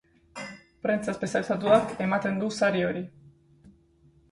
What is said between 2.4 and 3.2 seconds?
du sari hori.